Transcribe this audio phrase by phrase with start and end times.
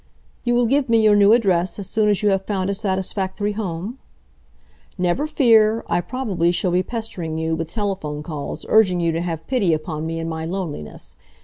[0.43, 3.51] "You will give me your new address as soon as you have found a satisfactory
[3.51, 3.99] home?"
[4.97, 5.83] "Never fear!
[5.89, 10.07] I probably shall be pestering you with telephone calls, urging you to have pity upon
[10.07, 11.17] me in my loneliness.